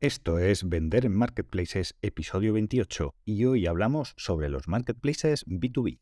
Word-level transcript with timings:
Esto 0.00 0.38
es 0.38 0.68
Vender 0.68 1.06
en 1.06 1.16
Marketplaces, 1.16 1.96
episodio 2.02 2.52
28, 2.52 3.16
y 3.24 3.46
hoy 3.46 3.66
hablamos 3.66 4.14
sobre 4.16 4.48
los 4.48 4.68
marketplaces 4.68 5.44
B2B. 5.46 5.98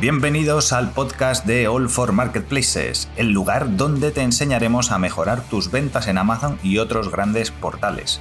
Bienvenidos 0.00 0.72
al 0.72 0.90
podcast 0.94 1.46
de 1.46 1.68
All 1.68 1.88
for 1.88 2.10
Marketplaces, 2.10 3.08
el 3.16 3.30
lugar 3.30 3.76
donde 3.76 4.10
te 4.10 4.22
enseñaremos 4.22 4.90
a 4.90 4.98
mejorar 4.98 5.48
tus 5.48 5.70
ventas 5.70 6.08
en 6.08 6.18
Amazon 6.18 6.58
y 6.64 6.78
otros 6.78 7.12
grandes 7.12 7.52
portales. 7.52 8.20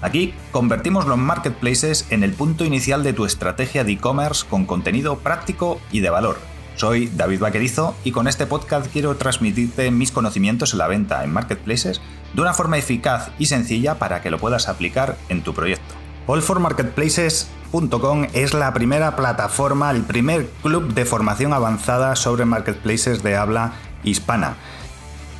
Aquí 0.00 0.32
convertimos 0.50 1.06
los 1.06 1.18
marketplaces 1.18 2.10
en 2.10 2.22
el 2.22 2.32
punto 2.32 2.64
inicial 2.64 3.04
de 3.04 3.12
tu 3.12 3.26
estrategia 3.26 3.84
de 3.84 3.92
e-commerce 3.92 4.46
con 4.48 4.64
contenido 4.64 5.18
práctico 5.18 5.78
y 5.92 6.00
de 6.00 6.08
valor 6.08 6.51
soy 6.76 7.08
David 7.08 7.40
Vaquerizo 7.40 7.94
y 8.04 8.12
con 8.12 8.28
este 8.28 8.46
podcast 8.46 8.86
quiero 8.92 9.16
transmitirte 9.16 9.90
mis 9.90 10.12
conocimientos 10.12 10.72
en 10.72 10.78
la 10.78 10.88
venta 10.88 11.24
en 11.24 11.32
marketplaces 11.32 12.00
de 12.34 12.40
una 12.40 12.54
forma 12.54 12.78
eficaz 12.78 13.30
y 13.38 13.46
sencilla 13.46 13.98
para 13.98 14.22
que 14.22 14.30
lo 14.30 14.38
puedas 14.38 14.68
aplicar 14.68 15.16
en 15.28 15.42
tu 15.42 15.54
proyecto. 15.54 15.94
Allformarketplaces.com 16.28 18.26
es 18.32 18.54
la 18.54 18.72
primera 18.72 19.16
plataforma, 19.16 19.90
el 19.90 20.02
primer 20.02 20.48
club 20.62 20.94
de 20.94 21.04
formación 21.04 21.52
avanzada 21.52 22.16
sobre 22.16 22.44
marketplaces 22.44 23.22
de 23.22 23.36
habla 23.36 23.72
hispana. 24.04 24.56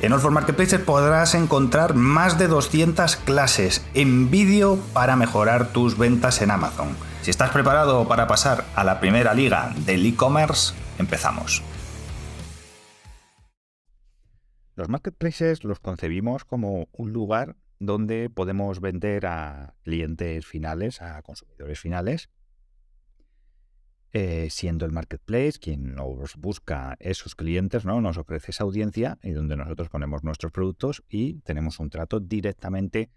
En 0.01 0.11
All 0.11 0.31
Marketplaces 0.31 0.81
podrás 0.81 1.33
encontrar 1.33 1.93
más 1.93 2.37
de 2.37 2.49
200 2.49 3.15
clases 3.15 3.85
en 3.93 4.29
vídeo 4.29 4.77
para 4.91 5.15
mejorar 5.15 5.67
tus 5.67 5.97
ventas 5.97 6.41
en 6.41 6.51
Amazon. 6.51 6.89
Si 7.21 7.31
estás 7.31 7.51
preparado 7.51 8.05
para 8.05 8.27
pasar 8.27 8.65
a 8.75 8.83
la 8.83 8.99
primera 8.99 9.33
liga 9.33 9.71
del 9.85 10.05
e-commerce, 10.05 10.73
Empezamos. 10.99 11.63
Los 14.75 14.89
marketplaces 14.89 15.63
los 15.63 15.79
concebimos 15.79 16.45
como 16.45 16.87
un 16.91 17.13
lugar 17.13 17.55
donde 17.79 18.29
podemos 18.29 18.79
vender 18.79 19.25
a 19.25 19.75
clientes 19.83 20.45
finales, 20.45 21.01
a 21.01 21.21
consumidores 21.21 21.79
finales, 21.79 22.29
eh, 24.13 24.47
siendo 24.51 24.85
el 24.85 24.91
marketplace 24.91 25.53
quien 25.59 25.95
nos 25.95 26.35
busca 26.35 26.95
esos 26.99 27.35
clientes, 27.35 27.83
¿no? 27.83 27.99
nos 27.99 28.17
ofrece 28.17 28.51
esa 28.51 28.63
audiencia 28.63 29.17
y 29.23 29.31
donde 29.31 29.57
nosotros 29.57 29.89
ponemos 29.89 30.23
nuestros 30.23 30.51
productos 30.51 31.03
y 31.09 31.39
tenemos 31.41 31.79
un 31.79 31.89
trato 31.89 32.19
directamente 32.19 33.09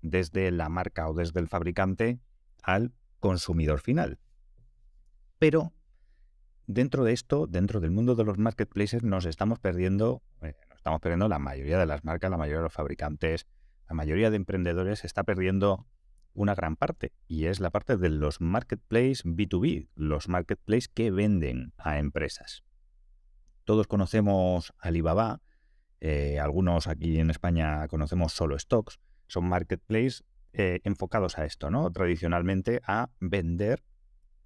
desde 0.00 0.50
la 0.52 0.68
marca 0.68 1.08
o 1.08 1.14
desde 1.14 1.40
el 1.40 1.48
fabricante 1.48 2.20
al 2.62 2.92
consumidor 3.18 3.80
final. 3.80 4.20
Pero 5.38 5.72
dentro 6.66 7.04
de 7.04 7.12
esto, 7.12 7.46
dentro 7.46 7.80
del 7.80 7.90
mundo 7.90 8.14
de 8.14 8.24
los 8.24 8.38
marketplaces, 8.38 9.02
nos 9.02 9.24
estamos 9.24 9.58
perdiendo, 9.58 10.22
eh, 10.42 10.54
estamos 10.74 11.00
perdiendo 11.00 11.28
la 11.28 11.38
mayoría 11.38 11.78
de 11.78 11.86
las 11.86 12.04
marcas, 12.04 12.30
la 12.30 12.36
mayoría 12.36 12.58
de 12.58 12.64
los 12.64 12.72
fabricantes, 12.72 13.46
la 13.88 13.94
mayoría 13.94 14.30
de 14.30 14.36
emprendedores 14.36 15.04
está 15.04 15.24
perdiendo 15.24 15.86
una 16.32 16.54
gran 16.54 16.76
parte 16.76 17.12
y 17.28 17.46
es 17.46 17.60
la 17.60 17.70
parte 17.70 17.96
de 17.96 18.08
los 18.08 18.40
marketplaces 18.40 19.24
B2B, 19.24 19.88
los 19.94 20.28
marketplaces 20.28 20.88
que 20.88 21.10
venden 21.10 21.72
a 21.78 21.98
empresas. 21.98 22.64
Todos 23.64 23.86
conocemos 23.86 24.74
Alibaba, 24.78 25.40
eh, 26.00 26.38
algunos 26.38 26.86
aquí 26.86 27.18
en 27.18 27.30
España 27.30 27.86
conocemos 27.88 28.32
solo 28.32 28.58
stocks, 28.58 28.98
son 29.26 29.48
marketplaces 29.48 30.24
eh, 30.52 30.80
enfocados 30.84 31.38
a 31.38 31.44
esto, 31.44 31.70
¿no? 31.70 31.90
Tradicionalmente 31.90 32.80
a 32.86 33.10
vender 33.20 33.82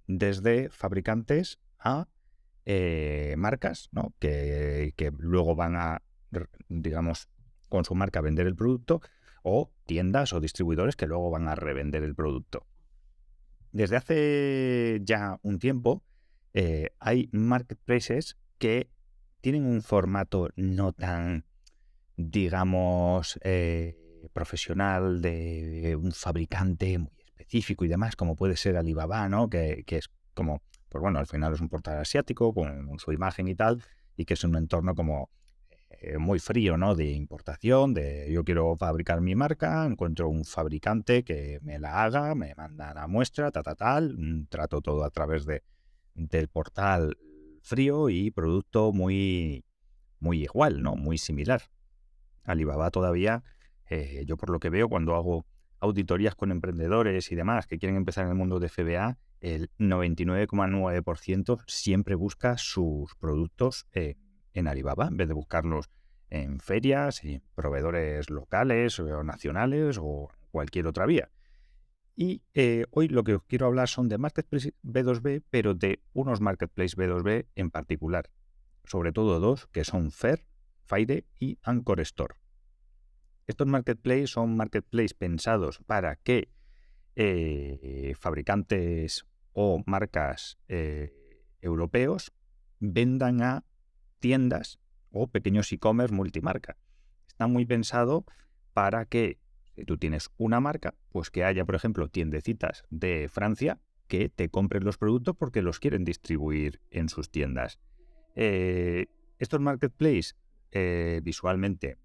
desde 0.07 0.69
fabricantes 0.69 1.59
a 1.79 2.07
eh, 2.65 3.35
marcas 3.37 3.89
¿no? 3.91 4.13
que, 4.19 4.93
luego 5.17 5.55
van 5.55 5.75
a, 5.75 6.03
digamos, 6.67 7.29
con 7.67 7.85
su 7.85 7.95
marca 7.95 8.21
vender 8.21 8.47
el 8.47 8.55
producto 8.55 9.01
o 9.43 9.71
tiendas 9.85 10.33
o 10.33 10.39
distribuidores 10.39 10.95
que 10.95 11.07
luego 11.07 11.31
van 11.31 11.47
a 11.47 11.55
revender 11.55 12.03
el 12.03 12.15
producto. 12.15 12.67
Desde 13.71 13.95
hace 13.95 15.01
ya 15.03 15.39
un 15.41 15.59
tiempo 15.59 16.03
eh, 16.53 16.89
hay 16.99 17.29
marketplaces 17.31 18.37
que 18.57 18.89
tienen 19.41 19.65
un 19.65 19.81
formato 19.81 20.49
no 20.55 20.93
tan, 20.93 21.45
digamos, 22.17 23.39
eh, 23.43 24.29
profesional 24.33 25.21
de 25.21 25.97
un 25.99 26.11
fabricante 26.11 26.97
muy 26.97 27.13
específico 27.25 27.85
y 27.85 27.87
demás, 27.87 28.15
como 28.15 28.35
puede 28.35 28.57
ser 28.57 28.77
Alibaba, 28.77 29.29
¿no? 29.29 29.49
Que, 29.49 29.83
que 29.85 29.97
es 29.97 30.09
como 30.33 30.61
pues 30.89 31.01
bueno, 31.01 31.19
al 31.19 31.27
final 31.27 31.53
es 31.53 31.61
un 31.61 31.69
portal 31.69 31.99
asiático 31.99 32.53
con 32.53 32.97
su 32.99 33.11
imagen 33.11 33.47
y 33.47 33.55
tal, 33.55 33.81
y 34.15 34.25
que 34.25 34.33
es 34.33 34.43
un 34.43 34.55
entorno 34.55 34.95
como 34.95 35.29
eh, 36.01 36.17
muy 36.17 36.39
frío, 36.39 36.77
¿no? 36.77 36.95
De 36.95 37.11
importación, 37.11 37.93
de 37.93 38.31
yo 38.31 38.43
quiero 38.43 38.75
fabricar 38.77 39.21
mi 39.21 39.35
marca, 39.35 39.85
encuentro 39.85 40.29
un 40.29 40.45
fabricante 40.45 41.23
que 41.23 41.59
me 41.61 41.79
la 41.79 42.03
haga, 42.03 42.35
me 42.35 42.53
manda 42.55 42.93
la 42.93 43.07
muestra, 43.07 43.51
ta, 43.51 43.63
ta, 43.63 43.75
tal, 43.75 44.15
mm, 44.17 44.47
trato 44.47 44.81
todo 44.81 45.03
a 45.03 45.09
través 45.09 45.45
de, 45.45 45.63
del 46.13 46.47
portal 46.47 47.17
frío 47.61 48.09
y 48.09 48.31
producto 48.31 48.91
muy, 48.93 49.65
muy 50.19 50.43
igual, 50.43 50.81
¿no? 50.81 50.95
Muy 50.95 51.17
similar. 51.17 51.63
Alibaba 52.43 52.91
todavía, 52.91 53.43
eh, 53.89 54.23
yo 54.25 54.37
por 54.37 54.51
lo 54.51 54.59
que 54.59 54.69
veo 54.69 54.89
cuando 54.89 55.15
hago 55.15 55.45
auditorías 55.79 56.35
con 56.35 56.51
emprendedores 56.51 57.31
y 57.31 57.35
demás 57.35 57.67
que 57.67 57.77
quieren 57.77 57.97
empezar 57.97 58.25
en 58.25 58.31
el 58.31 58.37
mundo 58.37 58.59
de 58.59 58.69
FBA, 58.69 59.17
el 59.41 59.69
99,9% 59.77 61.63
siempre 61.67 62.15
busca 62.15 62.57
sus 62.57 63.15
productos 63.15 63.87
eh, 63.93 64.17
en 64.53 64.67
Alibaba, 64.67 65.07
en 65.07 65.17
vez 65.17 65.27
de 65.27 65.33
buscarlos 65.33 65.89
en 66.29 66.59
ferias, 66.59 67.23
y 67.23 67.41
proveedores 67.55 68.29
locales 68.29 68.99
o 68.99 69.23
nacionales 69.23 69.97
o 70.01 70.29
cualquier 70.51 70.87
otra 70.87 71.05
vía. 71.05 71.29
Y 72.15 72.43
eh, 72.53 72.85
hoy 72.91 73.07
lo 73.07 73.23
que 73.23 73.35
os 73.35 73.43
quiero 73.43 73.67
hablar 73.67 73.87
son 73.87 74.09
de 74.09 74.17
Marketplace 74.17 74.73
B2B, 74.83 75.43
pero 75.49 75.73
de 75.73 76.03
unos 76.13 76.41
Marketplace 76.41 76.97
B2B 76.97 77.47
en 77.55 77.71
particular. 77.71 78.29
Sobre 78.83 79.13
todo 79.13 79.39
dos, 79.39 79.67
que 79.67 79.85
son 79.85 80.11
Fair, 80.11 80.45
Fire 80.85 81.25
y 81.39 81.59
Anchor 81.63 82.01
Store. 82.01 82.35
Estos 83.47 83.67
marketplaces 83.67 84.31
son 84.31 84.57
marketplaces 84.57 85.13
pensados 85.13 85.79
para 85.87 86.17
que 86.17 86.49
eh, 87.15 88.13
fabricantes 88.19 89.25
o 89.53 89.81
marcas 89.85 90.57
eh, 90.67 91.13
europeos 91.61 92.31
vendan 92.79 93.41
a 93.41 93.65
tiendas 94.19 94.79
o 95.11 95.27
pequeños 95.27 95.71
e-commerce 95.71 96.13
multimarca. 96.13 96.77
Está 97.27 97.47
muy 97.47 97.65
pensado 97.65 98.25
para 98.73 99.05
que 99.05 99.39
si 99.75 99.85
tú 99.85 99.97
tienes 99.97 100.29
una 100.37 100.59
marca, 100.59 100.93
pues 101.11 101.29
que 101.29 101.43
haya, 101.43 101.65
por 101.65 101.75
ejemplo, 101.75 102.09
tiendecitas 102.09 102.83
de 102.89 103.29
Francia 103.29 103.79
que 104.07 104.29
te 104.29 104.49
compren 104.49 104.83
los 104.83 104.97
productos 104.97 105.35
porque 105.35 105.61
los 105.61 105.79
quieren 105.79 106.03
distribuir 106.03 106.81
en 106.91 107.09
sus 107.09 107.29
tiendas. 107.29 107.79
Eh, 108.35 109.07
estos 109.39 109.59
marketplaces 109.59 110.35
visualmente 111.23 111.97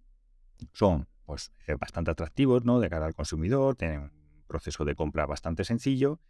son 0.73 1.07
pues, 1.27 1.53
eh, 1.67 1.75
bastante 1.75 2.11
atractivos 2.11 2.65
¿no? 2.65 2.81
de 2.81 2.89
cara 2.89 3.07
al 3.07 3.15
consumidor, 3.15 3.77
tienen 3.77 4.01
un 4.01 4.11
proceso 4.47 4.85
de 4.85 4.95
compra 4.95 5.27
bastante 5.27 5.65
sencillo 5.65 6.21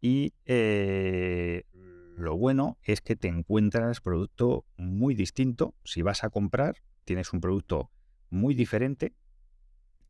y 0.00 0.34
eh, 0.44 1.64
lo 2.16 2.36
bueno 2.36 2.78
es 2.82 3.00
que 3.00 3.16
te 3.16 3.28
encuentras 3.28 4.00
producto 4.00 4.64
muy 4.76 5.14
distinto. 5.14 5.74
Si 5.84 6.02
vas 6.02 6.24
a 6.24 6.30
comprar, 6.30 6.76
tienes 7.04 7.32
un 7.32 7.40
producto 7.40 7.90
muy 8.30 8.54
diferente 8.54 9.14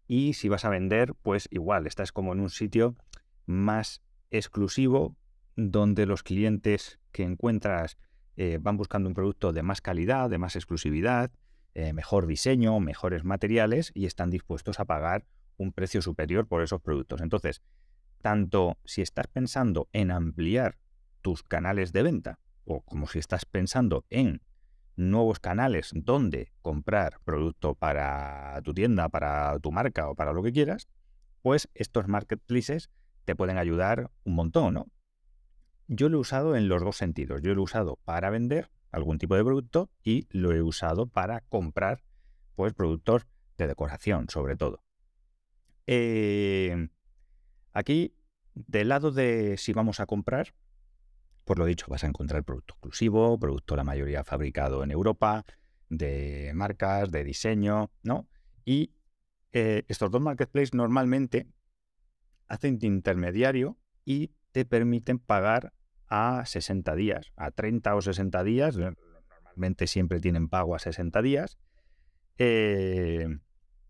y 0.06 0.34
si 0.34 0.48
vas 0.48 0.64
a 0.64 0.70
vender, 0.70 1.14
pues 1.22 1.48
igual, 1.50 1.86
estás 1.86 2.12
como 2.12 2.32
en 2.32 2.40
un 2.40 2.50
sitio 2.50 2.96
más 3.44 4.02
exclusivo 4.30 5.16
donde 5.56 6.06
los 6.06 6.22
clientes 6.22 7.00
que 7.12 7.22
encuentras 7.22 7.96
eh, 8.36 8.58
van 8.60 8.76
buscando 8.76 9.08
un 9.08 9.14
producto 9.14 9.52
de 9.52 9.62
más 9.62 9.80
calidad, 9.80 10.28
de 10.28 10.38
más 10.38 10.56
exclusividad, 10.56 11.30
eh, 11.74 11.92
mejor 11.92 12.26
diseño, 12.26 12.78
mejores 12.80 13.24
materiales 13.24 13.90
y 13.94 14.06
están 14.06 14.30
dispuestos 14.30 14.78
a 14.80 14.84
pagar 14.84 15.24
un 15.56 15.72
precio 15.72 16.02
superior 16.02 16.46
por 16.46 16.62
esos 16.62 16.80
productos. 16.80 17.20
Entonces, 17.20 17.62
tanto 18.26 18.76
si 18.84 19.02
estás 19.02 19.28
pensando 19.28 19.88
en 19.92 20.10
ampliar 20.10 20.80
tus 21.22 21.44
canales 21.44 21.92
de 21.92 22.02
venta 22.02 22.40
o 22.64 22.80
como 22.80 23.06
si 23.06 23.20
estás 23.20 23.44
pensando 23.44 24.04
en 24.10 24.42
nuevos 24.96 25.38
canales 25.38 25.92
donde 25.94 26.50
comprar 26.60 27.20
producto 27.24 27.76
para 27.76 28.60
tu 28.64 28.74
tienda, 28.74 29.08
para 29.10 29.56
tu 29.60 29.70
marca 29.70 30.10
o 30.10 30.16
para 30.16 30.32
lo 30.32 30.42
que 30.42 30.50
quieras, 30.50 30.88
pues 31.40 31.68
estos 31.74 32.08
marketplaces 32.08 32.90
te 33.24 33.36
pueden 33.36 33.58
ayudar 33.58 34.10
un 34.24 34.34
montón, 34.34 34.74
¿no? 34.74 34.86
Yo 35.86 36.08
lo 36.08 36.16
he 36.16 36.20
usado 36.20 36.56
en 36.56 36.68
los 36.68 36.82
dos 36.82 36.96
sentidos. 36.96 37.42
Yo 37.42 37.54
lo 37.54 37.60
he 37.60 37.64
usado 37.64 38.00
para 38.04 38.30
vender 38.30 38.72
algún 38.90 39.18
tipo 39.18 39.36
de 39.36 39.44
producto 39.44 39.88
y 40.02 40.26
lo 40.30 40.50
he 40.50 40.62
usado 40.62 41.06
para 41.06 41.42
comprar 41.42 42.02
pues 42.56 42.74
productos 42.74 43.24
de 43.56 43.68
decoración 43.68 44.28
sobre 44.28 44.56
todo. 44.56 44.82
Eh, 45.86 46.88
aquí, 47.72 48.15
del 48.56 48.88
lado 48.88 49.12
de 49.12 49.56
si 49.58 49.72
vamos 49.72 50.00
a 50.00 50.06
comprar, 50.06 50.54
por 51.44 51.58
lo 51.58 51.66
dicho, 51.66 51.86
vas 51.88 52.02
a 52.02 52.08
encontrar 52.08 52.42
producto 52.42 52.74
exclusivo, 52.74 53.38
producto 53.38 53.76
la 53.76 53.84
mayoría 53.84 54.24
fabricado 54.24 54.82
en 54.82 54.90
Europa, 54.90 55.44
de 55.88 56.50
marcas, 56.54 57.12
de 57.12 57.22
diseño, 57.22 57.90
¿no? 58.02 58.26
Y 58.64 58.92
eh, 59.52 59.84
estos 59.88 60.10
dos 60.10 60.20
marketplaces 60.20 60.74
normalmente 60.74 61.46
hacen 62.48 62.78
de 62.78 62.86
intermediario 62.88 63.78
y 64.04 64.32
te 64.52 64.64
permiten 64.64 65.18
pagar 65.18 65.72
a 66.08 66.44
60 66.46 66.94
días, 66.94 67.32
a 67.36 67.50
30 67.50 67.94
o 67.94 68.00
60 68.00 68.42
días. 68.42 68.76
Normalmente 68.76 69.86
siempre 69.86 70.20
tienen 70.20 70.48
pago 70.48 70.74
a 70.74 70.78
60 70.78 71.22
días. 71.22 71.58
Eh, 72.38 73.28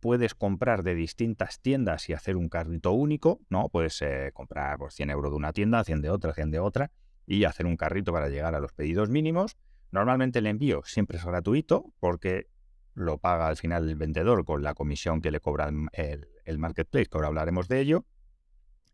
puedes 0.00 0.34
comprar 0.34 0.82
de 0.82 0.94
distintas 0.94 1.60
tiendas 1.60 2.08
y 2.08 2.12
hacer 2.12 2.36
un 2.36 2.48
carrito 2.48 2.92
único, 2.92 3.40
¿no? 3.48 3.68
Puedes 3.68 4.00
eh, 4.02 4.30
comprar 4.32 4.78
por 4.78 4.92
100 4.92 5.10
euros 5.10 5.32
de 5.32 5.36
una 5.36 5.52
tienda, 5.52 5.84
100 5.84 6.02
de 6.02 6.10
otra, 6.10 6.34
100 6.34 6.50
de 6.50 6.58
otra 6.58 6.90
y 7.26 7.44
hacer 7.44 7.66
un 7.66 7.76
carrito 7.76 8.12
para 8.12 8.28
llegar 8.28 8.54
a 8.54 8.60
los 8.60 8.72
pedidos 8.72 9.08
mínimos. 9.08 9.56
Normalmente 9.90 10.38
el 10.38 10.46
envío 10.46 10.82
siempre 10.84 11.18
es 11.18 11.24
gratuito 11.24 11.92
porque 11.98 12.48
lo 12.94 13.18
paga 13.18 13.48
al 13.48 13.56
final 13.56 13.88
el 13.88 13.96
vendedor 13.96 14.44
con 14.44 14.62
la 14.62 14.74
comisión 14.74 15.20
que 15.20 15.30
le 15.30 15.40
cobra 15.40 15.70
el, 15.92 16.58
marketplace, 16.58 17.06
que 17.06 17.16
ahora 17.16 17.28
hablaremos 17.28 17.68
de 17.68 17.80
ello. 17.80 18.04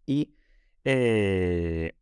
Y 0.07 0.35
eh, 0.85 1.93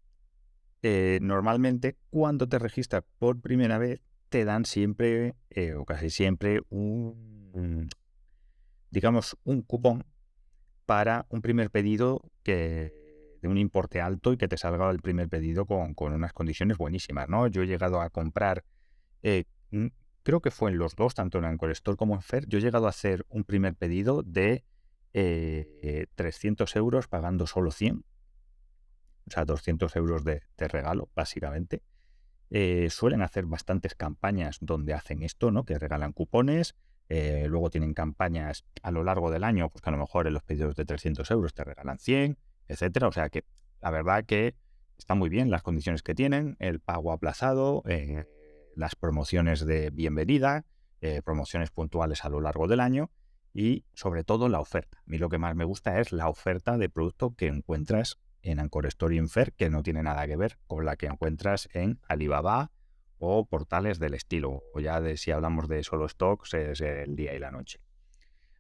eh, 0.83 1.19
normalmente 1.21 1.97
cuando 2.11 2.49
te 2.49 2.59
registras 2.59 3.03
por 3.19 3.41
primera 3.41 3.79
vez 3.79 4.01
te 4.29 4.45
dan 4.45 4.65
siempre 4.65 5.35
o 5.77 5.85
casi 5.85 6.09
siempre 6.09 6.61
un, 6.71 7.89
digamos, 8.91 9.37
un 9.45 9.63
cupón 9.63 10.05
para 10.87 11.27
un 11.29 11.43
primer 11.43 11.71
pedido 11.71 12.23
que 12.43 12.93
de 13.41 13.49
un 13.49 13.57
importe 13.57 14.01
alto 14.01 14.33
y 14.33 14.37
que 14.37 14.49
te 14.49 14.57
salga 14.57 14.91
el 14.91 15.01
primer 15.01 15.29
pedido 15.29 15.65
con, 15.65 15.95
unas 15.99 16.33
condiciones 16.33 16.77
buenísimas, 16.77 17.29
¿no? 17.29 17.47
Yo 17.47 17.63
he 17.63 17.67
llegado 17.67 18.01
a 18.01 18.11
comprar, 18.11 18.65
eh, 19.23 19.45
creo 20.23 20.41
que 20.41 20.51
fue 20.51 20.71
en 20.71 20.79
los 20.79 20.95
dos, 20.95 21.15
tanto 21.15 21.39
en 21.39 21.47
Anchor 21.47 21.71
Store 21.71 21.97
como 21.97 22.15
en 22.15 22.23
Fer, 22.23 22.47
yo 22.49 22.59
he 22.59 22.61
llegado 22.61 22.87
a 22.87 22.91
hacer 22.91 23.25
un 23.31 23.45
primer 23.45 23.75
pedido 23.77 24.23
de 24.23 24.65
300 25.13 26.77
euros 26.77 27.09
pagando 27.09 27.47
solo 27.47 27.71
100 27.71 28.05
o 29.31 29.33
sea, 29.33 29.45
200 29.45 29.95
euros 29.97 30.25
de, 30.25 30.43
regalo, 30.59 31.09
básicamente. 31.15 31.83
Eh, 32.51 32.89
suelen 32.91 33.23
hacer 33.23 33.47
bastantes 33.47 33.95
campañas 33.95 34.59
donde 34.61 34.93
hacen 34.93 35.23
esto, 35.23 35.53
¿no? 35.53 35.65
Que 35.65 35.79
regalan 35.79 36.13
cupones. 36.13 36.75
Eh, 37.11 37.47
luego 37.49 37.71
tienen 37.71 37.93
campañas 37.93 38.65
a 38.83 38.93
lo 38.93 39.03
largo 39.03 39.33
del 39.33 39.43
año, 39.43 39.69
pues 39.69 39.83
que 39.83 39.91
a 39.91 39.93
lo 39.93 39.99
mejor 39.99 40.29
en 40.29 40.33
los 40.33 40.45
pedidos 40.45 40.77
de 40.77 40.85
300 40.85 41.29
euros 41.33 41.53
te 41.53 41.65
regalan 41.65 41.99
100, 41.99 42.39
etcétera. 42.69 43.09
O 43.09 43.13
sea 43.13 43.29
que 43.29 43.45
la 43.83 43.91
verdad 43.91 44.25
que 44.25 44.55
está 44.97 45.17
muy 45.17 45.29
bien 45.29 45.51
las 45.51 45.63
condiciones 45.63 46.03
que 46.03 46.15
tienen, 46.15 46.57
el 46.61 46.79
pago 46.79 47.13
aplazado, 47.13 47.83
eh, 47.87 48.27
las 48.77 48.95
promociones 48.95 49.67
de 49.67 49.91
bienvenida, 49.91 50.65
promociones 51.25 51.71
puntuales 51.71 52.27
a 52.27 52.29
lo 52.29 52.43
largo 52.43 52.69
del 52.69 52.79
año 52.79 53.11
y 53.55 53.85
sobre 53.95 54.23
todo 54.23 54.49
la 54.49 54.61
oferta. 54.61 54.99
A 54.99 55.03
mí 55.07 55.19
lo 55.19 55.31
que 55.31 55.39
más 55.39 55.57
me 55.57 55.65
gusta 55.65 55.99
es 55.99 56.13
la 56.13 56.29
oferta 56.29 56.77
de 56.79 56.89
producto 56.91 57.35
que 57.35 57.47
encuentras 57.47 58.19
en 58.43 58.61
Anchor 58.61 58.87
Story 58.87 59.17
Infer 59.17 59.53
que 59.55 59.71
no 59.71 59.83
tiene 59.83 60.03
nada 60.03 60.27
que 60.27 60.37
ver 60.37 60.59
con 60.67 60.85
la 60.85 60.97
que 60.97 61.07
encuentras 61.07 61.69
en 61.73 62.01
Alibaba 62.07 62.71
o 63.21 63.47
portales 63.47 64.01
del 64.01 64.15
estilo. 64.15 64.63
O 64.75 64.81
ya 64.81 65.01
de 65.01 65.17
si 65.17 65.31
hablamos 65.31 65.69
de 65.69 65.85
solo 65.85 66.09
stocks 66.09 66.55
es 66.55 66.81
el 66.81 67.15
día 67.15 67.35
y 67.35 67.39
la 67.39 67.53
noche. 67.53 67.79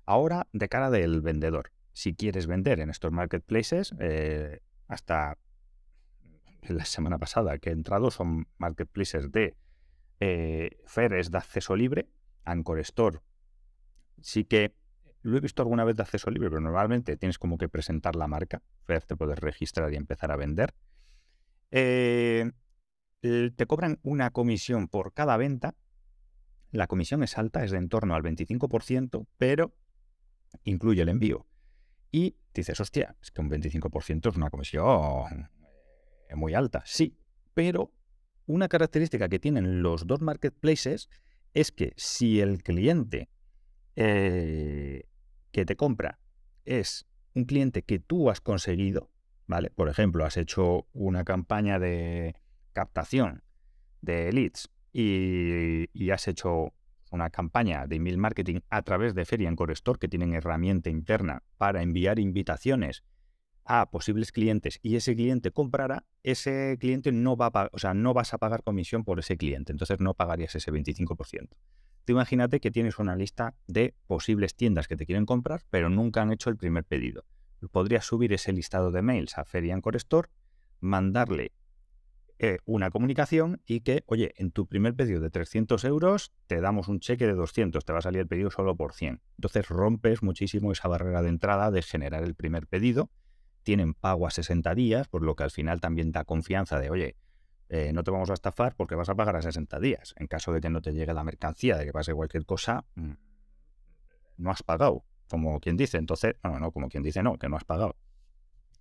Ahora, 0.07 0.47
de 0.53 0.69
cara 0.69 0.91
del 0.91 1.21
vendedor. 1.21 1.73
Si 1.93 2.15
quieres 2.15 2.47
vender 2.47 2.79
en 2.79 2.91
estos 2.91 3.11
marketplaces, 3.11 3.95
eh, 3.99 4.61
hasta 4.87 5.39
la 6.63 6.85
semana 6.85 7.19
pasada 7.19 7.59
que 7.59 7.71
he 7.71 7.73
entrado 7.73 8.11
son 8.11 8.47
marketplaces 8.59 9.33
de 9.33 9.57
eh, 10.21 10.79
Fer 10.87 11.15
es 11.15 11.31
de 11.31 11.39
acceso 11.39 11.75
libre, 11.75 12.07
Anchor 12.45 12.79
Store 12.81 13.21
sí 14.23 14.45
que 14.45 14.75
lo 15.23 15.37
he 15.37 15.41
visto 15.41 15.63
alguna 15.63 15.85
vez 15.85 15.97
de 15.97 16.03
acceso 16.03 16.31
libre, 16.31 16.49
pero 16.49 16.61
normalmente 16.61 17.17
tienes 17.17 17.39
como 17.39 17.59
que 17.59 17.69
presentar 17.69 18.17
la 18.17 18.27
marca. 18.27 18.63
Fer 18.85 19.03
te 19.03 19.17
puedes 19.17 19.39
registrar 19.39 19.93
y 19.93 19.97
empezar 19.97 20.31
a 20.31 20.37
vender. 20.37 20.75
Eh, 21.71 22.51
te 23.21 23.67
cobran 23.67 23.99
una 24.03 24.31
comisión 24.31 24.89
por 24.89 25.13
cada 25.13 25.37
venta. 25.37 25.75
La 26.71 26.87
comisión 26.87 27.23
es 27.23 27.37
alta, 27.37 27.65
es 27.65 27.71
de 27.71 27.79
en 27.79 27.89
torno 27.89 28.15
al 28.15 28.23
25%, 28.23 29.27
pero 29.37 29.75
incluye 30.65 31.03
el 31.03 31.09
envío. 31.09 31.47
Y 32.11 32.37
dices, 32.55 32.81
hostia, 32.81 33.17
es 33.23 33.31
que 33.31 33.41
un 33.41 33.51
25% 33.51 34.31
es 34.31 34.37
una 34.37 34.51
comisión 34.51 35.51
eh, 36.29 36.35
muy 36.35 36.55
alta. 36.55 36.83
Sí, 36.87 37.19
pero 37.55 37.93
una 38.47 38.69
característica 38.69 39.29
que 39.29 39.39
tienen 39.39 39.83
los 39.83 40.07
dos 40.07 40.21
marketplaces 40.21 41.09
es 41.55 41.73
que 41.73 41.93
si 41.97 42.41
el 42.41 42.63
cliente 42.63 43.29
eh, 43.97 45.05
que 45.53 45.65
te 45.65 45.77
compra 45.77 46.21
es 46.65 47.07
un 47.35 47.45
cliente 47.45 47.83
que 47.83 47.99
tú 47.99 48.31
has 48.31 48.41
conseguido, 48.41 49.11
¿vale? 49.47 49.71
Por 49.71 49.89
ejemplo, 49.89 50.25
has 50.25 50.37
hecho 50.37 50.89
una 50.93 51.25
campaña 51.25 51.79
de 51.79 52.35
captación 52.73 53.43
de 54.01 54.33
leads 54.33 54.71
y, 54.93 56.11
has 56.11 56.27
hecho 56.29 56.73
una 57.13 57.31
campaña 57.31 57.87
de 57.87 57.97
email 57.97 58.19
marketing 58.19 58.61
a 58.69 58.83
través 58.83 59.15
de 59.15 59.25
Feria 59.25 59.49
en 59.49 59.57
Store, 59.73 59.99
que 59.99 60.09
tienen 60.09 60.35
herramienta 60.35 60.91
interna 60.91 61.43
para 61.59 61.83
enviar 61.83 62.19
invitaciones 62.19 63.05
a 63.65 63.91
posibles 63.91 64.33
clientes 64.33 64.81
y 64.83 64.97
ese 64.97 65.15
cliente 65.15 65.51
comprará, 65.51 66.05
ese 66.23 66.77
cliente 66.81 67.13
no 67.13 67.37
va 67.37 67.51
a 67.53 67.71
o 67.73 67.79
sea, 67.79 67.95
no 67.95 68.15
vas 68.15 68.35
a 68.35 68.39
pagar 68.39 68.63
comisión 68.63 69.05
por 69.05 69.19
ese 69.19 69.37
cliente, 69.37 69.73
entonces 69.73 70.01
no 70.01 70.15
pagarías 70.15 70.55
ese 70.55 70.73
25% 70.73 71.51
imagínate 72.11 72.61
que 72.61 72.71
tienes 72.71 72.99
una 72.99 73.17
lista 73.17 73.55
de 73.67 73.95
posibles 74.07 74.55
tiendas 74.55 74.89
que 74.89 74.97
te 74.97 75.07
quieren 75.07 75.27
comprar, 75.27 75.63
pero 75.71 75.89
nunca 75.89 76.23
han 76.23 76.33
hecho 76.33 76.51
el 76.51 76.57
primer 76.57 76.85
pedido. 76.85 77.25
Podrías 77.73 78.05
subir 78.05 78.33
ese 78.33 78.53
listado 78.53 78.91
de 78.91 79.03
mails 79.03 79.39
a 79.39 79.45
Feria 79.45 79.81
Store, 79.95 80.29
mandarle 80.81 81.53
eh, 82.43 82.59
una 82.65 82.91
comunicación 82.91 83.61
y 83.67 83.81
que, 83.81 84.03
oye, 84.07 84.33
en 84.39 84.51
tu 84.51 84.67
primer 84.67 84.95
pedido 84.95 85.21
de 85.21 85.29
300 85.29 85.85
euros 85.85 86.33
te 86.47 86.63
damos 86.63 86.89
un 86.89 86.99
cheque 86.99 87.27
de 87.27 87.35
200, 87.35 87.85
te 87.85 87.93
va 87.93 87.99
a 87.99 88.03
salir 88.03 88.23
el 88.23 88.29
pedido 88.29 88.51
solo 88.51 88.75
por 88.77 88.95
100. 88.95 89.21
Entonces 89.37 89.69
rompes 89.69 90.23
muchísimo 90.23 90.73
esa 90.73 90.89
barrera 90.89 91.21
de 91.21 91.29
entrada 91.29 91.71
de 91.71 91.83
generar 91.83 92.25
el 92.25 92.35
primer 92.35 92.67
pedido. 92.67 93.11
Tienen 93.63 93.93
pago 93.93 94.27
a 94.27 94.31
60 94.31 94.75
días, 94.75 95.07
por 95.07 95.23
lo 95.23 95.37
que 95.37 95.43
al 95.43 95.51
final 95.51 95.83
también 95.83 96.13
da 96.13 96.25
confianza 96.25 96.81
de, 96.81 96.89
oye, 96.89 97.17
eh, 97.69 97.93
no 97.93 98.05
te 98.05 98.11
vamos 98.11 98.31
a 98.31 98.33
estafar 98.33 98.75
porque 98.75 98.95
vas 98.95 99.11
a 99.11 99.15
pagar 99.15 99.37
a 99.37 99.43
60 99.43 99.79
días. 99.79 100.15
En 100.17 100.27
caso 100.27 100.51
de 100.51 100.63
que 100.63 100.71
no 100.71 100.81
te 100.81 100.95
llegue 100.95 101.13
la 101.13 101.25
mercancía, 101.25 101.77
de 101.77 101.85
que 101.85 101.93
pase 101.93 102.15
cualquier 102.15 102.47
cosa, 102.47 102.87
mm, 102.95 103.13
no 104.39 104.51
has 104.51 104.63
pagado, 104.63 105.05
como 105.29 105.61
quien 105.61 105.77
dice. 105.77 105.99
Entonces, 105.99 106.37
no, 106.43 106.59
no, 106.59 106.73
como 106.73 106.89
quien 106.89 107.03
dice, 107.03 107.23
no, 107.23 107.37
que 107.37 107.51
no 107.51 107.59
has 107.59 107.65
pagado. 107.65 107.97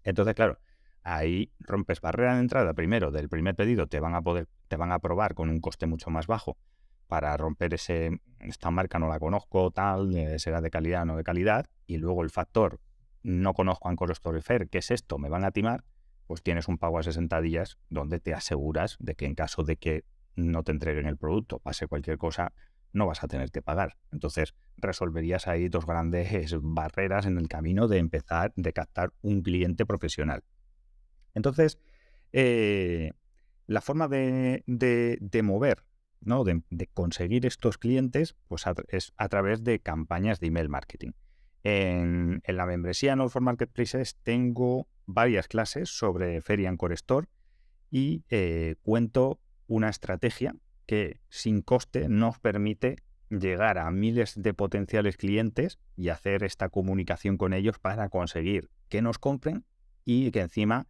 Entonces, 0.06 0.34
claro, 0.34 0.60
ahí 1.04 1.52
rompes 1.60 2.02
barrera 2.02 2.36
de 2.36 2.42
entrada 2.42 2.74
primero 2.74 3.12
del 3.12 3.30
primer 3.30 3.56
pedido, 3.56 3.88
te 3.88 4.00
van 4.00 4.16
a 4.16 4.22
poder, 4.22 4.48
te 4.68 4.78
van 4.78 4.92
a 4.92 4.96
aprobar 4.96 5.34
con 5.34 5.50
un 5.50 5.60
coste 5.60 5.88
mucho 5.88 6.10
más 6.10 6.28
bajo 6.28 6.58
para 7.08 7.36
romper 7.38 7.74
ese, 7.74 8.22
esta 8.40 8.70
marca 8.70 9.00
no 9.00 9.08
la 9.08 9.20
conozco, 9.20 9.72
tal, 9.72 10.16
eh, 10.16 10.38
será 10.38 10.62
de 10.62 10.70
calidad 10.70 11.02
o 11.02 11.06
no 11.06 11.18
de 11.18 11.24
calidad, 11.24 11.66
y 11.88 11.98
luego 11.98 12.24
el 12.24 12.30
factor 12.30 12.80
no 13.24 13.54
conozco 13.54 13.90
Anchor 13.90 14.12
Story 14.12 14.42
Fair, 14.42 14.70
¿qué 14.70 14.78
es 14.78 14.92
esto? 14.92 15.18
Me 15.18 15.28
van 15.28 15.44
a 15.44 15.52
timar, 15.52 15.84
pues 16.28 16.44
tienes 16.44 16.68
un 16.68 16.78
pago 16.78 17.00
a 17.00 17.04
60 17.04 17.42
días 17.42 17.80
donde 17.90 18.20
te 18.20 18.34
aseguras 18.34 18.96
de 19.00 19.16
que 19.16 19.26
en 19.26 19.34
caso 19.34 19.64
de 19.64 19.78
que 19.78 20.04
no 20.36 20.64
te 20.64 20.72
entreguen 20.72 21.08
el 21.08 21.18
producto, 21.18 21.58
pase 21.60 21.88
cualquier 21.88 22.20
cosa, 22.20 22.54
no 22.94 23.08
vas 23.08 23.24
a 23.24 23.28
tener 23.28 23.50
que 23.52 23.62
pagar. 23.62 23.98
Entonces, 24.12 24.54
resolverías 24.78 25.48
ahí 25.48 25.70
dos 25.70 25.86
grandes 25.86 26.56
barreras 26.62 27.26
en 27.26 27.38
el 27.38 27.48
camino 27.48 27.88
de 27.88 27.98
empezar, 27.98 28.54
de 28.56 28.72
captar 28.72 29.12
un 29.22 29.42
cliente 29.42 29.86
profesional. 29.86 30.44
Entonces, 31.34 31.80
eh, 32.34 33.12
la 33.68 33.82
forma 33.82 34.08
de, 34.08 34.64
mover, 35.44 35.84
¿no? 36.22 36.44
De, 36.44 36.88
conseguir 36.94 37.46
estos 37.46 37.78
clientes, 37.78 38.36
pues 38.48 38.66
es 38.90 39.14
a 39.18 39.30
través 39.30 39.64
de 39.64 39.80
campañas 39.80 40.40
de 40.40 40.48
email 40.48 40.70
marketing. 40.70 41.12
En, 41.64 42.42
la 42.48 42.66
membresía 42.66 43.16
No 43.16 43.30
for 43.30 43.42
Marketplaces 43.42 44.18
tengo 44.24 44.88
varias 45.06 45.48
clases 45.48 45.90
sobre 45.90 46.42
Feria 46.42 46.76
Core 46.78 46.96
Store 46.96 47.28
y 47.92 48.24
eh, 48.30 48.76
cuento 48.82 49.40
una 49.68 49.90
estrategia 49.90 50.56
que 50.86 51.20
sin 51.30 51.62
coste 51.62 52.10
nos 52.10 52.40
permite 52.40 52.98
llegar 53.30 53.78
a 53.78 53.92
miles 53.92 54.42
de 54.42 54.54
potenciales 54.54 55.18
clientes 55.18 55.80
y 55.96 56.10
hacer 56.10 56.44
esta 56.44 56.70
comunicación 56.70 57.38
con 57.38 57.54
ellos 57.54 57.78
para 57.78 58.10
conseguir 58.10 58.70
que 58.88 59.02
nos 59.02 59.20
compren 59.20 59.66
y 60.06 60.32
que 60.32 60.42
encima 60.42 60.88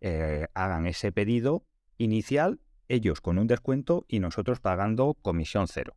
eh, 0.00 0.46
hagan 0.54 0.86
ese 0.86 1.12
pedido 1.12 1.64
inicial, 1.98 2.60
ellos 2.88 3.20
con 3.20 3.38
un 3.38 3.46
descuento 3.46 4.04
y 4.08 4.20
nosotros 4.20 4.60
pagando 4.60 5.14
comisión 5.22 5.66
cero 5.68 5.96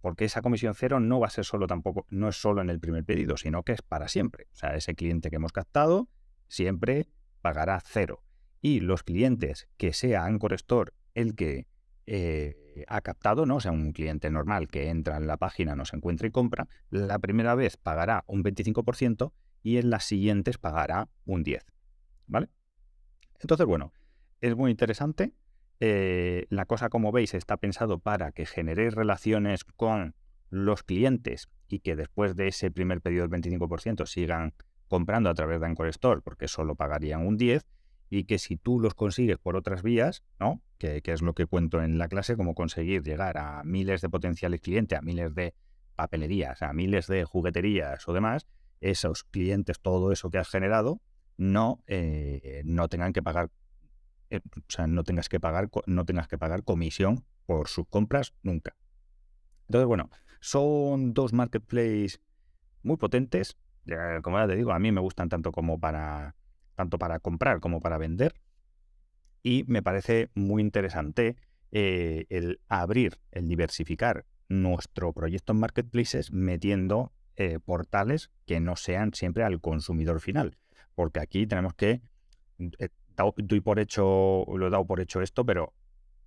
porque 0.00 0.24
esa 0.24 0.42
comisión 0.42 0.74
cero 0.74 1.00
no 1.00 1.20
va 1.20 1.26
a 1.26 1.30
ser 1.30 1.44
solo 1.44 1.66
tampoco, 1.66 2.06
no 2.10 2.28
es 2.28 2.40
solo 2.40 2.62
en 2.62 2.70
el 2.70 2.80
primer 2.80 3.04
pedido, 3.04 3.36
sino 3.36 3.62
que 3.62 3.72
es 3.72 3.82
para 3.82 4.08
siempre. 4.08 4.48
O 4.52 4.56
sea, 4.56 4.74
ese 4.74 4.94
cliente 4.94 5.30
que 5.30 5.36
hemos 5.36 5.52
captado 5.52 6.08
siempre 6.48 7.08
pagará 7.42 7.80
cero. 7.84 8.22
Y 8.62 8.80
los 8.80 9.02
clientes 9.02 9.68
que 9.76 9.92
sea 9.92 10.24
Anchor 10.24 10.54
Store 10.54 10.92
el 11.14 11.34
que 11.34 11.66
eh, 12.06 12.84
ha 12.88 13.00
captado, 13.00 13.46
¿no? 13.46 13.56
O 13.56 13.60
sea, 13.60 13.72
un 13.72 13.92
cliente 13.92 14.30
normal 14.30 14.68
que 14.68 14.88
entra 14.88 15.16
en 15.16 15.26
la 15.26 15.36
página, 15.36 15.76
nos 15.76 15.92
encuentra 15.92 16.26
y 16.26 16.30
compra, 16.30 16.68
la 16.90 17.18
primera 17.18 17.54
vez 17.54 17.76
pagará 17.76 18.24
un 18.26 18.42
25% 18.42 19.32
y 19.62 19.76
en 19.76 19.90
las 19.90 20.04
siguientes 20.04 20.58
pagará 20.58 21.08
un 21.24 21.44
10%. 21.44 21.62
¿Vale? 22.26 22.48
Entonces, 23.40 23.66
bueno, 23.66 23.92
es 24.40 24.56
muy 24.56 24.70
interesante. 24.70 25.32
Eh, 25.80 26.46
la 26.50 26.66
cosa, 26.66 26.88
como 26.90 27.10
veis, 27.10 27.34
está 27.34 27.56
pensado 27.56 27.98
para 27.98 28.32
que 28.32 28.46
generéis 28.46 28.94
relaciones 28.94 29.64
con 29.64 30.14
los 30.50 30.82
clientes 30.82 31.48
y 31.68 31.80
que 31.80 31.96
después 31.96 32.36
de 32.36 32.48
ese 32.48 32.70
primer 32.70 33.00
pedido 33.00 33.26
del 33.26 33.40
25% 33.40 34.06
sigan 34.06 34.54
comprando 34.88 35.30
a 35.30 35.34
través 35.34 35.60
de 35.60 35.66
Anchor 35.66 35.88
Store, 35.88 36.20
porque 36.20 36.48
solo 36.48 36.74
pagarían 36.74 37.26
un 37.26 37.38
10%, 37.38 37.64
y 38.12 38.24
que 38.24 38.38
si 38.38 38.56
tú 38.56 38.80
los 38.80 38.94
consigues 38.94 39.38
por 39.38 39.54
otras 39.54 39.84
vías, 39.84 40.24
¿no? 40.40 40.60
Que, 40.78 41.00
es 41.04 41.22
lo 41.22 41.32
que 41.32 41.46
cuento 41.46 41.80
en 41.80 41.96
la 41.96 42.08
clase, 42.08 42.36
como 42.36 42.54
conseguir 42.54 43.04
llegar 43.04 43.38
a 43.38 43.62
miles 43.62 44.00
de 44.00 44.10
potenciales 44.10 44.60
clientes, 44.60 44.98
a 44.98 45.02
miles 45.02 45.32
de 45.34 45.54
papelerías, 45.94 46.60
a 46.62 46.72
miles 46.72 47.06
de 47.06 47.24
jugueterías 47.24 48.08
o 48.08 48.12
demás, 48.12 48.48
esos 48.80 49.22
clientes, 49.22 49.78
todo 49.78 50.10
eso 50.10 50.28
que 50.28 50.38
has 50.38 50.48
generado, 50.48 51.00
no, 51.40 51.82
eh, 51.86 52.60
no 52.66 52.88
tengan 52.88 53.14
que 53.14 53.22
pagar, 53.22 53.50
eh, 54.28 54.40
o 54.44 54.60
sea, 54.68 54.86
no 54.86 55.04
tengas 55.04 55.30
que 55.30 55.40
pagar, 55.40 55.70
no 55.86 56.04
tengas 56.04 56.28
que 56.28 56.36
pagar 56.36 56.64
comisión 56.64 57.24
por 57.46 57.68
sus 57.68 57.86
compras 57.88 58.34
nunca. 58.42 58.76
Entonces, 59.66 59.86
bueno, 59.86 60.10
son 60.40 61.14
dos 61.14 61.32
marketplaces 61.32 62.20
muy 62.82 62.98
potentes. 62.98 63.56
Como 64.22 64.38
ya 64.38 64.46
te 64.46 64.54
digo, 64.54 64.72
a 64.72 64.78
mí 64.78 64.92
me 64.92 65.00
gustan 65.00 65.30
tanto 65.30 65.50
como 65.50 65.80
para 65.80 66.36
tanto 66.74 66.98
para 66.98 67.18
comprar 67.20 67.60
como 67.60 67.80
para 67.80 67.96
vender. 67.96 68.34
Y 69.42 69.64
me 69.66 69.82
parece 69.82 70.28
muy 70.34 70.60
interesante 70.60 71.36
eh, 71.72 72.26
el 72.28 72.60
abrir, 72.68 73.18
el 73.32 73.48
diversificar 73.48 74.26
nuestro 74.50 75.14
proyecto 75.14 75.54
en 75.54 75.60
marketplaces 75.60 76.32
metiendo 76.32 77.12
portales 77.64 78.30
que 78.44 78.60
no 78.60 78.76
sean 78.76 79.14
siempre 79.14 79.44
al 79.44 79.62
consumidor 79.62 80.20
final. 80.20 80.58
Porque 81.00 81.20
aquí 81.20 81.46
tenemos 81.46 81.72
que, 81.72 82.02
eh, 82.58 82.88
doy 83.38 83.60
por 83.62 83.78
hecho, 83.78 84.44
lo 84.46 84.66
he 84.66 84.68
dado 84.68 84.84
por 84.84 85.00
hecho 85.00 85.22
esto, 85.22 85.46
pero 85.46 85.72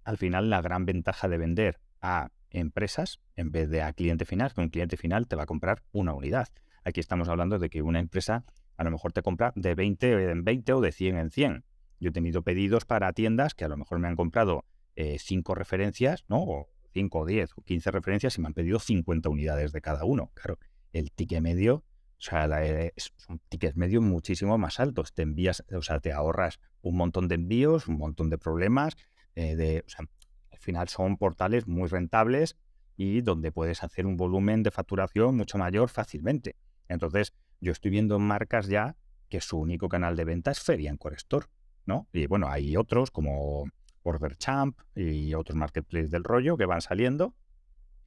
al 0.04 0.18
final 0.18 0.50
la 0.50 0.64
gran 0.64 0.88
ventaja 0.88 1.28
de 1.28 1.38
vender 1.38 1.80
a 2.02 2.32
empresas 2.50 3.20
en 3.36 3.52
vez 3.52 3.70
de 3.70 3.84
a 3.84 3.94
cliente 3.94 4.26
final, 4.26 4.52
que 4.52 4.62
un 4.62 4.70
cliente 4.70 4.98
final 4.98 5.28
te 5.28 5.36
va 5.36 5.44
a 5.44 5.46
comprar 5.46 5.84
una 5.92 6.16
unidad. 6.16 6.48
Aquí 6.84 7.00
estamos 7.00 7.30
hablando 7.30 7.60
de 7.60 7.70
que 7.70 7.84
una 7.84 8.00
empresa 8.00 8.46
a 8.76 8.84
lo 8.84 8.90
mejor 8.90 9.14
te 9.14 9.22
compra 9.22 9.54
de 9.56 9.76
20 9.76 10.32
en 10.32 10.44
20 10.44 10.74
o 10.74 10.82
de 10.82 10.92
100 10.92 11.18
en 11.18 11.30
100. 11.30 11.66
Yo 12.00 12.10
he 12.10 12.12
tenido 12.12 12.42
pedidos 12.42 12.86
para 12.86 13.14
tiendas 13.14 13.54
que 13.54 13.66
a 13.66 13.68
lo 13.68 13.78
mejor 13.78 14.00
me 14.00 14.08
han 14.08 14.16
comprado 14.16 14.66
5 14.96 15.54
eh, 15.54 15.56
referencias, 15.56 16.26
¿no? 16.30 16.42
O 16.42 16.70
5 16.94 17.20
o 17.20 17.26
10 17.28 17.52
o 17.60 17.62
15 17.62 17.92
referencias 17.92 18.40
y 18.40 18.42
me 18.42 18.48
han 18.48 18.56
pedido 18.56 18.80
50 18.80 19.30
unidades 19.30 19.72
de 19.72 19.82
cada 19.82 20.04
uno. 20.04 20.32
Claro, 20.34 20.58
el 20.94 21.12
ticket 21.12 21.44
medio, 21.44 21.84
o 22.24 22.26
sea, 22.26 22.66
eh, 22.66 22.94
son 22.96 23.42
tickets 23.50 23.76
medios 23.76 24.02
muchísimo 24.02 24.58
más 24.58 24.80
altos. 24.80 25.14
Te 25.14 25.24
envías, 25.24 25.64
o 25.74 25.82
sea, 25.82 26.00
te 26.00 26.14
ahorras 26.14 26.62
un 26.82 26.96
montón 26.96 27.28
de 27.28 27.36
envíos, 27.36 27.90
un 27.90 27.98
montón 27.98 28.30
de 28.30 28.38
problemas. 28.38 28.96
Eh, 29.36 29.58
de, 29.58 29.84
al 29.98 30.58
final 30.58 30.88
son 30.88 31.18
portales 31.18 31.68
muy 31.68 31.90
rentables 31.90 32.56
y 32.96 33.22
donde 33.22 33.52
puedes 33.52 33.84
hacer 33.84 34.06
un 34.06 34.16
volumen 34.16 34.64
de 34.64 34.72
facturación 34.72 35.36
mucho 35.36 35.58
mayor 35.58 35.90
fácilmente. 35.90 36.56
Entonces, 36.88 37.34
yo 37.60 37.74
estoy 37.74 37.92
viendo 37.92 38.18
marcas 38.20 38.68
ya 38.68 38.96
que 39.28 39.42
su 39.42 39.60
único 39.60 39.90
canal 39.90 40.16
de 40.16 40.24
venta 40.24 40.52
es 40.52 40.62
Feria 40.62 40.92
en 40.92 40.98
Core 40.98 41.18
Store, 41.18 41.48
¿no? 41.86 42.08
Y 42.14 42.28
bueno, 42.28 42.48
hay 42.48 42.78
otros 42.78 43.12
como 43.12 43.66
Order 44.04 44.38
Champ 44.38 44.80
y 44.96 45.34
otros 45.34 45.58
marketplaces 45.58 46.10
del 46.10 46.24
rollo 46.24 46.56
que 46.56 46.66
van 46.66 46.82
saliendo. 46.82 47.36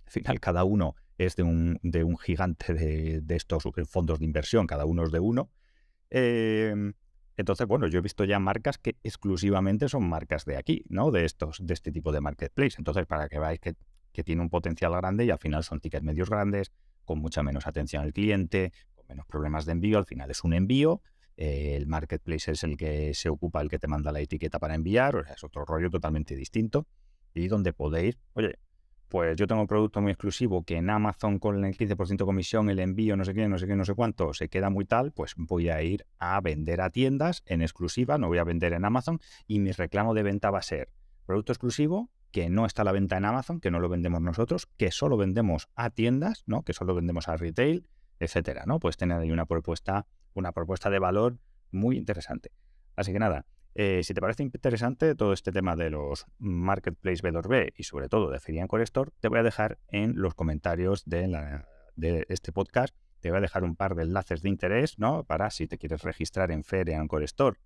Al 0.07 0.13
final, 0.13 0.41
cada 0.41 0.65
uno 0.65 0.95
es 1.19 1.37
de 1.37 1.43
un, 1.43 1.79
de 1.83 2.05
un 2.05 2.19
gigante 2.19 2.75
de, 2.75 3.37
estos 3.37 3.65
fondos 3.89 4.19
de 4.19 4.25
inversión, 4.25 4.67
cada 4.67 4.85
uno 4.85 5.05
es 5.05 5.13
de 5.13 5.21
uno. 5.21 5.51
Em, 6.11 6.95
entonces, 7.37 7.67
bueno, 7.67 7.87
yo 7.87 7.99
he 7.99 8.03
visto 8.03 8.25
ya 8.25 8.39
marcas 8.39 8.79
que 8.79 8.97
exclusivamente 9.03 9.89
son 9.89 10.09
marcas 10.09 10.45
de 10.45 10.57
aquí, 10.57 10.85
¿no? 10.89 11.11
De 11.11 11.25
estos, 11.25 11.59
de 11.65 11.75
este 11.75 11.93
tipo 11.93 12.13
de 12.13 12.21
marketplace. 12.21 12.77
Entonces, 12.79 13.07
para 13.07 13.29
que 13.29 13.39
veáis 13.39 13.61
que, 13.61 13.75
que 14.13 14.25
tiene 14.25 14.43
un 14.43 14.51
potencial 14.51 14.93
grande 14.93 15.25
y 15.25 15.31
al 15.31 15.39
final 15.39 15.63
son 15.65 15.81
tickets 15.81 16.05
medios 16.05 16.31
grandes, 16.31 16.73
con 17.05 17.19
mucha 17.19 17.43
menos 17.43 17.67
atención 17.67 18.03
al 18.03 18.13
cliente, 18.13 18.73
menos 19.09 19.27
problemas 19.27 19.65
de 19.67 19.73
envío, 19.73 19.99
al 19.99 20.07
final 20.07 20.31
es 20.31 20.45
un 20.45 20.53
envío, 20.53 21.01
eh, 21.37 21.77
el 21.77 21.87
marketplace 21.87 22.53
es 22.53 22.65
el 22.65 22.77
que 22.77 23.15
se 23.15 23.29
ocupa, 23.29 23.61
el 23.61 23.69
que 23.69 23.79
te 23.79 23.89
manda 23.89 24.13
la 24.13 24.21
etiqueta 24.21 24.59
para 24.59 24.75
enviar, 24.75 25.17
o 25.17 25.25
sea, 25.25 25.35
es 25.35 25.45
otro 25.45 25.65
rollo 25.65 25.91
totalmente 25.91 26.35
distinto, 26.35 26.87
y 27.35 27.49
donde 27.49 27.73
podéis, 27.73 28.19
oye, 28.33 28.59
pues 29.09 29.37
yo 29.37 29.47
tengo 29.47 29.61
un 29.61 29.67
producto 29.67 30.01
muy 30.01 30.13
exclusivo 30.13 30.65
que 30.65 30.77
en 30.77 30.91
Amazon 30.91 31.39
con 31.39 31.65
el 31.65 31.77
15% 31.77 32.17
de 32.17 32.25
comisión, 32.25 32.71
el 32.71 32.79
envío, 32.79 33.17
no 33.17 33.25
sé 33.25 33.35
qué, 33.35 33.49
no 33.49 33.59
sé 33.59 33.67
qué, 33.67 33.77
no 33.77 33.85
sé 33.85 33.95
cuánto, 33.95 34.35
se 34.35 34.49
queda 34.49 34.71
muy 34.71 34.85
tal, 34.85 35.13
pues 35.13 35.35
voy 35.37 35.69
a 35.69 35.83
ir 35.83 36.07
a 36.19 36.41
vender 36.41 36.81
a 36.81 36.91
tiendas 36.91 37.43
en 37.47 37.63
exclusiva, 37.63 38.19
no 38.19 38.29
voy 38.29 38.39
a 38.39 38.45
vender 38.45 38.73
en 38.73 38.85
Amazon, 38.85 39.21
y 39.47 39.61
mi 39.61 39.73
reclamo 39.73 40.15
de 40.15 40.23
venta 40.23 40.51
va 40.51 40.59
a 40.59 40.63
ser 40.63 40.91
producto 41.25 41.53
exclusivo 41.53 42.11
que 42.31 42.51
no 42.51 42.67
está 42.67 42.83
a 42.83 42.85
la 42.85 42.93
venta 42.93 43.17
en 43.17 43.25
Amazon, 43.25 43.61
que 43.61 43.71
no 43.71 43.81
lo 43.81 43.89
vendemos 43.89 44.21
nosotros, 44.21 44.67
que 44.77 44.91
solo 44.91 45.17
vendemos 45.17 45.69
a 45.75 45.91
tiendas, 45.91 46.43
¿no? 46.47 46.63
Que 46.63 46.73
solo 46.73 46.95
vendemos 46.95 47.29
a 47.29 47.37
retail, 47.37 47.89
etcétera, 48.19 48.65
¿no? 48.67 48.79
Puedes 48.79 48.97
tener 48.97 49.19
ahí 49.19 49.31
una 49.31 49.47
propuesta, 49.47 50.07
una 50.35 50.53
propuesta 50.53 50.91
de 50.91 50.99
valor 50.99 51.39
muy 51.71 51.97
interesante. 51.97 52.53
Así 52.95 53.13
que 53.13 53.19
nada, 53.19 53.47
eh, 53.79 54.03
si 54.03 54.15
te 54.15 54.23
parece 54.23 54.43
interesante 54.43 55.15
todo 55.15 55.35
este 55.35 55.53
tema 55.53 55.77
de 55.77 55.91
los 55.91 56.25
Marketplace 56.39 57.23
B2B 57.23 57.75
y 57.77 57.83
sobre 57.83 58.09
todo 58.09 58.31
de 58.31 58.41
Feria 58.41 58.67
Core 58.67 58.85
Store, 58.85 59.11
te 59.21 59.29
voy 59.29 59.41
a 59.41 59.43
dejar 59.43 59.79
en 59.89 60.15
los 60.17 60.35
comentarios 60.35 61.05
de, 61.05 61.67
este 62.31 62.53
podcast, 62.53 62.97
te 63.21 63.29
voy 63.29 63.37
a 63.37 63.41
dejar 63.43 63.65
un 63.65 63.77
par 63.77 63.95
de 63.95 64.05
enlaces 64.05 64.41
de 64.41 64.49
interés, 64.49 64.99
¿no? 64.99 65.25
Para 65.25 65.51
si 65.51 65.67
te 65.67 65.77
quieres 65.77 66.01
registrar 66.05 66.53
en 66.53 66.65
Feria 66.65 67.05
Core 67.07 67.27
Store. 67.27 67.59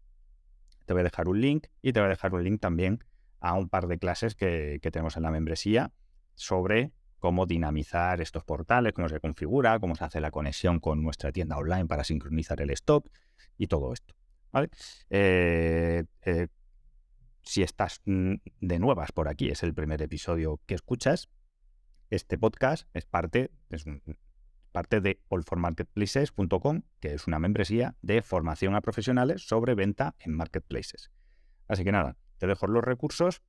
Te 0.84 0.94
voy 0.94 1.02
a 1.02 1.04
dejar 1.04 1.28
un 1.28 1.40
link 1.40 1.68
y 1.80 1.92
te 1.92 2.00
voy 2.00 2.08
a 2.08 2.10
dejar 2.10 2.34
un 2.34 2.42
link 2.42 2.60
también 2.60 3.04
a 3.38 3.54
un 3.54 3.68
par 3.68 3.86
de 3.86 3.98
clases 3.98 4.34
que, 4.34 4.80
que 4.82 4.90
tenemos 4.90 5.16
en 5.16 5.22
la 5.22 5.30
membresía 5.30 5.92
sobre 6.34 6.90
cómo 7.20 7.46
dinamizar 7.46 8.20
estos 8.20 8.42
portales, 8.42 8.94
cómo 8.94 9.08
se 9.08 9.20
configura, 9.20 9.78
cómo 9.78 9.94
se 9.94 10.02
hace 10.02 10.20
la 10.20 10.32
conexión 10.32 10.80
con 10.80 11.04
nuestra 11.04 11.30
tienda 11.30 11.56
online 11.56 11.86
para 11.86 12.02
sincronizar 12.02 12.60
el 12.60 12.70
stock 12.70 13.08
y 13.56 13.68
todo 13.68 13.92
esto. 13.92 14.19
¿Vale? 14.52 14.70
Eh, 15.10 16.04
eh, 16.22 16.48
si 17.42 17.62
estás 17.62 18.00
de 18.04 18.78
nuevas 18.78 19.12
por 19.12 19.28
aquí, 19.28 19.48
es 19.48 19.62
el 19.62 19.74
primer 19.74 20.02
episodio 20.02 20.60
que 20.66 20.74
escuchas, 20.74 21.28
este 22.10 22.38
podcast 22.38 22.88
es 22.94 23.06
parte, 23.06 23.50
es 23.70 23.84
parte 24.72 25.00
de 25.00 25.20
allformarketplaces.com, 25.30 26.82
que 27.00 27.14
es 27.14 27.26
una 27.26 27.38
membresía 27.38 27.96
de 28.02 28.22
formación 28.22 28.74
a 28.74 28.80
profesionales 28.80 29.46
sobre 29.46 29.74
venta 29.74 30.16
en 30.18 30.34
marketplaces. 30.34 31.10
Así 31.68 31.84
que 31.84 31.92
nada, 31.92 32.16
te 32.38 32.46
dejo 32.46 32.66
los 32.66 32.84
recursos 32.84 33.42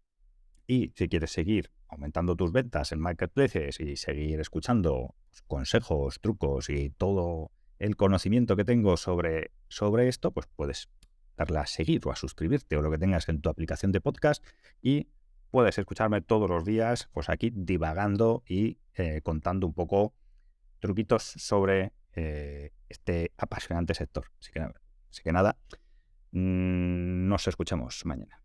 y 0.68 0.94
si 0.96 1.10
quieres 1.10 1.32
seguir 1.32 1.72
aumentando 1.88 2.36
tus 2.36 2.52
ventas 2.52 2.92
en 2.92 3.00
marketplaces 3.00 3.80
y 3.80 3.98
seguir 3.98 4.40
escuchando 4.40 5.16
consejos, 5.48 6.20
trucos 6.22 6.70
y 6.70 6.92
todo 6.92 7.52
el 7.82 7.96
conocimiento 7.96 8.56
que 8.56 8.64
tengo 8.64 8.96
sobre, 8.96 9.52
sobre 9.68 10.08
esto, 10.08 10.32
pues 10.32 10.48
puedes 10.56 10.90
darle 11.36 11.58
a 11.58 11.66
seguir 11.66 12.02
o 12.06 12.12
a 12.12 12.16
suscribirte 12.16 12.78
o 12.78 12.82
lo 12.84 12.92
que 12.92 13.00
tengas 13.00 13.28
en 13.28 13.42
tu 13.42 13.50
aplicación 13.50 13.92
de 13.92 14.00
podcast 14.02 14.46
y 14.84 15.08
puedes 15.50 15.80
escucharme 15.80 16.22
todos 16.22 16.48
los 16.48 16.64
días, 16.64 17.10
pues 17.12 17.28
aquí 17.30 17.52
divagando 17.52 18.44
y 18.48 18.78
eh, 18.94 19.22
contando 19.24 19.66
un 19.66 19.74
poco 19.74 20.14
truquitos 20.80 21.24
sobre 21.24 21.94
eh, 22.14 22.72
este 22.88 23.32
apasionante 23.36 23.96
sector. 23.96 24.26
Así 24.40 24.52
que, 24.52 24.60
así 24.60 25.24
que 25.24 25.32
nada, 25.32 25.58
mm, 26.34 27.28
nos 27.28 27.48
escuchamos 27.48 28.06
mañana. 28.06 28.41